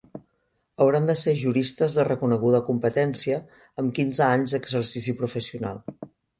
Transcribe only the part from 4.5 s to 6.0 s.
d’exercici professional.